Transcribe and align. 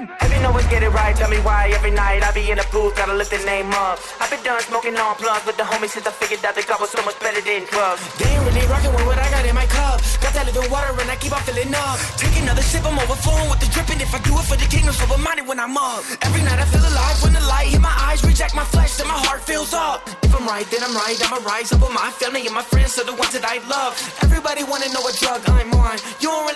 Every 0.00 0.40
no 0.40 0.50
one 0.50 0.64
get 0.72 0.82
it 0.82 0.88
right, 0.88 1.14
tell 1.14 1.28
me 1.28 1.36
why 1.44 1.68
every 1.76 1.90
night 1.90 2.24
I 2.24 2.32
be 2.32 2.48
in 2.50 2.56
the 2.56 2.64
booth, 2.72 2.96
gotta 2.96 3.12
lift 3.12 3.30
the 3.36 3.42
name 3.44 3.68
up. 3.76 4.00
I've 4.16 4.30
been 4.30 4.40
done 4.42 4.60
smoking 4.64 4.96
on 4.96 5.14
plugs 5.16 5.44
with 5.44 5.58
the 5.60 5.62
homies 5.64 5.92
since 5.92 6.06
I 6.06 6.12
figured 6.12 6.40
out 6.40 6.54
the 6.56 6.62
cup 6.62 6.80
was 6.80 6.88
so 6.88 7.04
much 7.04 7.20
better 7.20 7.40
than 7.44 7.68
drugs. 7.68 8.00
They 8.16 8.32
ain't 8.32 8.40
really 8.48 8.64
rocking 8.72 8.96
with 8.96 9.04
what 9.04 9.18
I 9.18 9.28
got 9.28 9.44
in 9.44 9.54
my 9.54 9.66
cup. 9.68 10.00
Got 10.24 10.32
that 10.32 10.48
living 10.48 10.70
water 10.72 10.96
and 10.96 11.10
I 11.10 11.16
keep 11.20 11.36
on 11.36 11.42
filling 11.44 11.74
up. 11.76 12.00
Take 12.16 12.32
another 12.40 12.64
sip, 12.64 12.80
I'm 12.88 12.96
overflowing 12.96 13.50
with 13.52 13.60
the 13.60 13.68
dripping. 13.68 14.00
If 14.00 14.14
I 14.16 14.24
do 14.24 14.32
it 14.40 14.46
for 14.48 14.56
the 14.56 14.64
kingdom, 14.72 14.96
so 14.96 15.04
minded 15.20 15.46
when 15.46 15.60
I'm 15.60 15.76
up. 15.76 16.00
Every 16.24 16.40
night 16.48 16.56
I 16.56 16.64
feel 16.64 16.80
alive 16.80 17.20
when 17.20 17.36
the 17.36 17.44
light 17.44 17.68
hit 17.68 17.80
my 17.84 17.92
eyes, 18.08 18.24
reject 18.24 18.56
my 18.56 18.64
flesh, 18.64 18.96
then 18.96 19.06
my 19.06 19.20
heart 19.28 19.44
fills 19.44 19.76
up. 19.76 20.08
If 20.24 20.32
I'm 20.32 20.48
right, 20.48 20.64
then 20.72 20.80
I'm 20.80 20.96
right, 20.96 21.20
I'ma 21.20 21.44
rise 21.44 21.72
up 21.76 21.84
with 21.84 21.92
my 21.92 22.08
family 22.16 22.46
and 22.48 22.54
my 22.56 22.64
friends, 22.64 22.96
so 22.96 23.04
the 23.04 23.12
ones 23.12 23.36
that 23.36 23.44
I 23.44 23.60
love. 23.68 23.92
Everybody 24.24 24.64
wanna 24.64 24.88
know 24.96 25.04
what 25.04 25.20
drug 25.20 25.44
I'm 25.44 25.68
on. 25.76 26.00
You 26.24 26.32
don't 26.32 26.48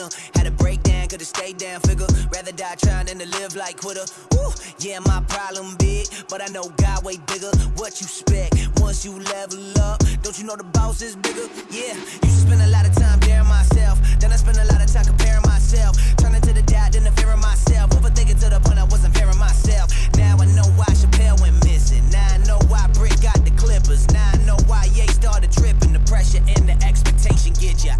winner. 0.00 0.10
Had 0.34 0.46
a 0.46 0.50
breakdown, 0.50 1.06
could've 1.08 1.26
stayed 1.26 1.58
down, 1.58 1.80
figure. 1.80 2.06
Rather 2.32 2.52
die 2.52 2.76
trying 2.76 3.06
than 3.06 3.18
to 3.18 3.26
live 3.38 3.56
like 3.56 3.76
quitter. 3.80 4.04
Ooh, 4.34 4.52
yeah, 4.78 4.98
my 5.00 5.22
problem 5.28 5.76
big, 5.78 6.06
but 6.28 6.42
I 6.42 6.46
know 6.52 6.64
God 6.76 7.04
way 7.04 7.16
bigger. 7.26 7.50
What 7.76 8.00
you 8.00 8.06
expect 8.06 8.54
once 8.80 9.04
you 9.04 9.18
level 9.18 9.60
up? 9.80 10.02
Don't 10.22 10.38
you 10.38 10.44
know 10.44 10.56
the 10.56 10.64
boss 10.64 11.02
is 11.02 11.16
bigger? 11.16 11.48
Yeah, 11.70 11.94
used 11.94 12.22
to 12.22 12.28
spend 12.46 12.62
a 12.62 12.68
lot 12.68 12.86
of 12.86 12.94
time 12.94 13.18
daring 13.20 13.48
myself. 13.48 14.00
Then 14.20 14.32
I 14.32 14.36
spent 14.36 14.58
a 14.58 14.64
lot 14.64 14.82
of 14.82 14.92
time 14.92 15.04
comparing 15.04 15.42
myself. 15.42 15.96
Turning 16.16 16.40
to 16.42 16.52
the 16.52 16.62
doubt, 16.62 16.92
then 16.92 17.04
the 17.04 17.12
fear 17.12 17.30
of 17.30 17.40
myself. 17.40 17.90
Overthinking 17.90 18.40
to 18.40 18.50
the 18.50 18.60
point 18.60 18.78
I 18.78 18.84
wasn't 18.84 19.14
fairing 19.14 19.38
myself. 19.38 19.90
Now 20.16 20.36
I 20.38 20.46
know 20.46 20.68
why 20.76 20.86
Chappelle 20.92 21.40
went 21.40 21.62
missing. 21.64 22.08
Now 22.10 22.26
I 22.34 22.38
know 22.38 22.58
why 22.68 22.86
Brick 22.94 23.20
got 23.20 23.44
the 23.44 23.52
Clippers. 23.52 24.08
Now 24.10 24.30
I 24.32 24.36
know 24.44 24.56
why 24.66 24.84
Ye 24.94 25.06
started 25.08 25.52
tripping. 25.52 25.92
The 25.92 26.00
pressure 26.00 26.42
and 26.56 26.68
the 26.68 26.76
expectation 26.84 27.52
get 27.54 27.84
ya. 27.84 27.94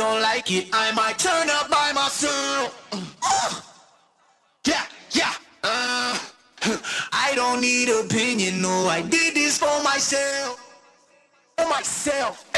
Don't 0.00 0.22
like 0.22 0.50
it, 0.50 0.68
I 0.72 0.92
might 0.92 1.18
turn 1.18 1.50
up 1.50 1.68
by 1.68 1.92
myself. 1.92 2.68
Yeah, 4.66 4.86
yeah. 5.10 5.34
Uh, 5.62 6.18
I 7.12 7.32
don't 7.34 7.60
need 7.60 7.90
opinion, 7.90 8.62
no, 8.62 8.86
I 8.88 9.02
did 9.02 9.34
this 9.34 9.58
for 9.58 9.82
myself. 9.82 10.56
For 11.58 11.68
myself, 11.68 12.49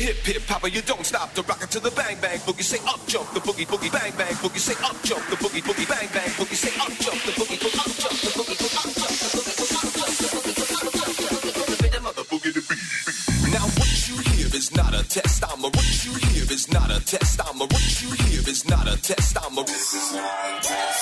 hip 0.00 0.16
hip 0.24 0.42
hopper. 0.48 0.68
You 0.68 0.80
don't 0.82 1.04
stop 1.04 1.34
the 1.34 1.42
rocket 1.42 1.70
to 1.72 1.80
the 1.80 1.90
bang 1.90 2.16
bang 2.20 2.38
boogie. 2.40 2.64
Say 2.64 2.80
up 2.88 3.00
jump 3.06 3.28
the 3.34 3.40
boogie 3.40 3.66
boogie 3.66 3.92
bang 3.92 4.12
bang 4.16 4.34
boogie. 4.40 4.58
Say 4.58 4.76
up 4.80 4.96
jump 5.04 5.24
the 5.28 5.36
boogie 5.36 5.62
boogie 5.62 5.88
bang 5.88 6.08
bang 6.12 6.32
boogie. 6.40 6.56
Say 6.56 6.72
up 6.80 6.92
jump 7.04 7.20
the 7.28 7.32
boogie 7.36 7.60
boogie 7.60 7.76
up 7.76 7.92
jump 8.00 8.16
the 8.24 8.30
boogie 8.32 8.56
boogie 8.56 8.80
up 8.80 8.88
jump 8.96 9.16
the 9.20 9.28
boogie 9.36 9.56
boogie 9.60 9.76
up 9.76 10.00
jump 10.00 10.24
the 10.24 10.28
boogie 10.32 10.56
boogie 10.56 10.80
up 10.80 10.96
jump 10.96 11.20
the 11.20 11.52
boogie 11.52 11.52
boogie 11.52 11.82
rhythm 11.84 12.06
of 12.06 12.14
the 12.16 12.24
boogie 12.32 12.52
the 12.56 12.62
beat. 12.64 13.52
Now 13.52 13.66
what 13.76 13.92
you 14.08 14.16
hear 14.32 14.48
is 14.56 14.72
not 14.74 14.94
a 14.94 15.02
test. 15.04 15.44
I'm 15.44 15.64
a 15.64 15.68
what 15.68 16.04
you 16.04 16.12
hear 16.32 16.44
is 16.48 16.64
not 16.72 16.90
a 16.90 17.00
test. 17.04 17.40
I'm 17.44 17.60
a 17.60 17.66
what 17.66 18.02
you 18.02 18.10
hear 18.24 18.40
is 18.48 18.64
not 18.68 18.88
a 18.88 18.96
test. 18.96 19.36
I'm 19.36 19.58
a 19.58 19.62
this 19.64 19.92
is 19.92 20.12
not 20.16 20.24
a 20.24 20.60
test. 20.62 20.99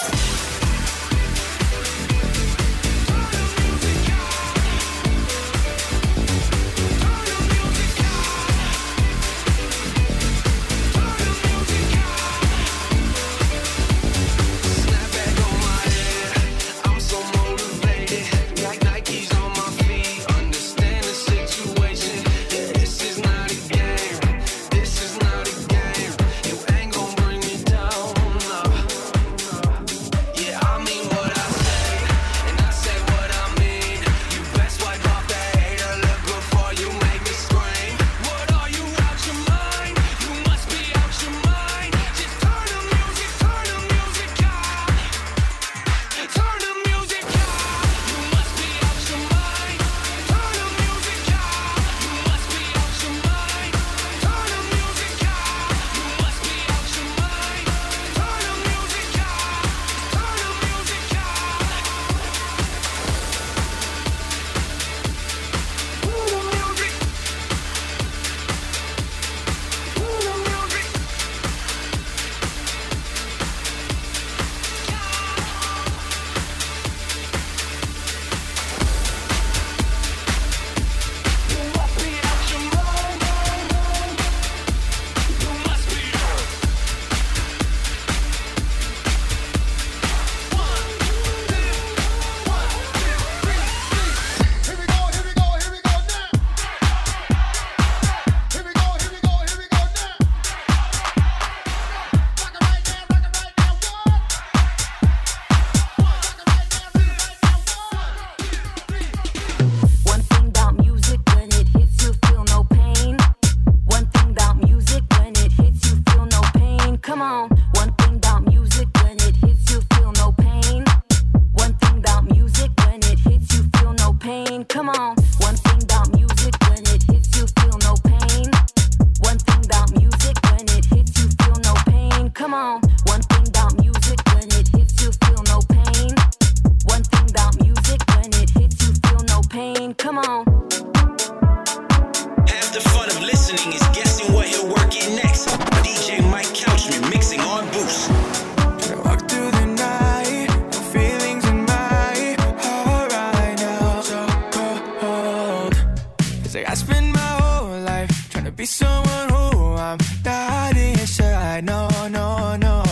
It's 156.48 156.54
like 156.54 156.70
I 156.70 156.72
spend 156.72 157.12
my 157.12 157.32
whole 157.42 157.78
life 157.80 158.30
trying 158.30 158.46
to 158.46 158.50
be 158.50 158.64
someone 158.64 159.28
who 159.28 159.74
I'm 159.74 159.98
not 160.24 160.74
inside. 160.78 161.62
No, 161.64 161.90
no, 162.08 162.56
no. 162.56 162.82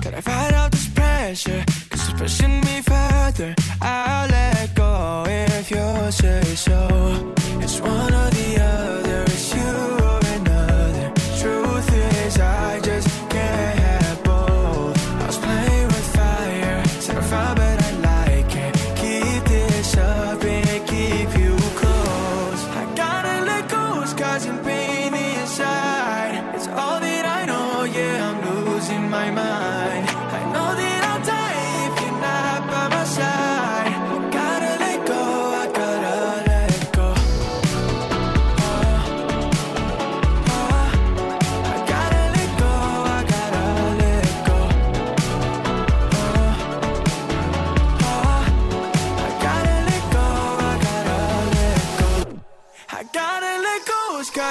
Gotta 0.00 0.22
fight 0.22 0.52
out 0.54 0.70
this 0.70 0.88
pressure, 0.90 1.64
cause 1.90 2.08
it's 2.08 2.20
pushing 2.20 2.60
me 2.60 2.82
further. 2.82 3.52
I'll 3.82 4.28
let 4.28 4.72
go 4.76 5.24
if 5.26 5.72
you 5.72 6.12
say 6.12 6.44
so. 6.54 7.34
It's 7.64 7.80
one 7.80 8.14
of 8.14 8.35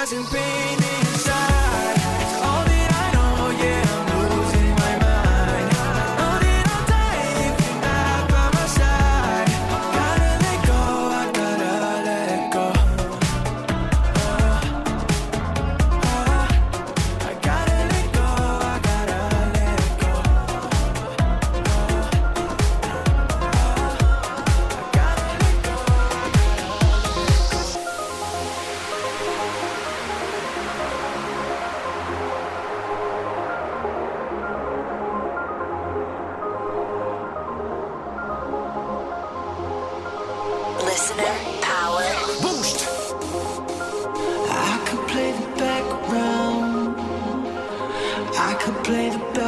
doesn't. 0.08 0.85
play 48.86 49.10
the 49.10 49.18
best. 49.34 49.45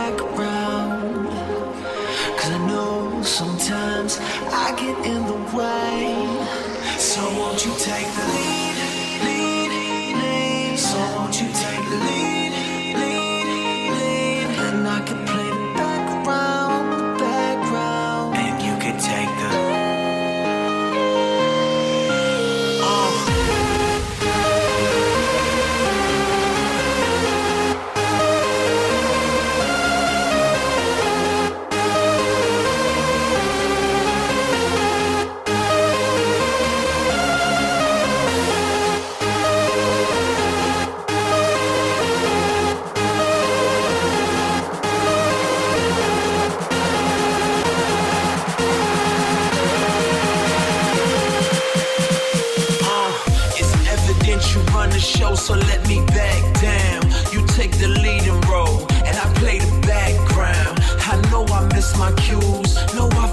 let 55.67 55.87
me 55.89 56.05
back 56.07 56.43
down. 56.61 57.03
You 57.33 57.47
take 57.47 57.73
the 57.79 57.89
leading 57.89 58.41
role, 58.43 58.87
and 59.07 59.17
I 59.17 59.27
play 59.35 59.59
the 59.59 59.81
background. 59.87 60.79
I 61.11 61.17
know 61.31 61.45
I 61.47 61.65
miss 61.75 61.97
my 61.97 62.13
cues, 62.13 62.77
no, 62.95 63.09
I 63.13 63.28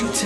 you 0.00 0.08
tell 0.12 0.23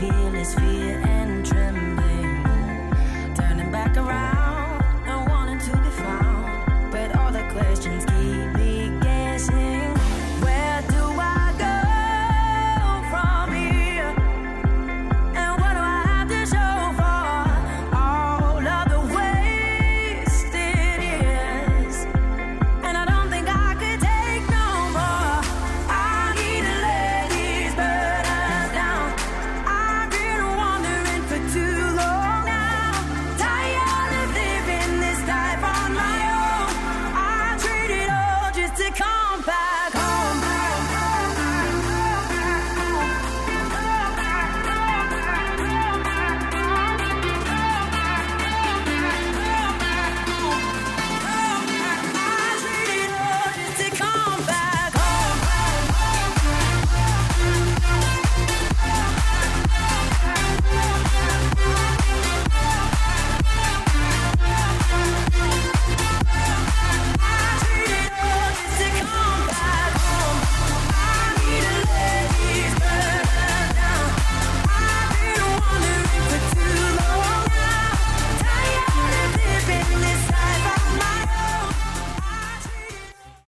feel 0.00 0.34
is 0.34 0.54
fear 0.54 1.13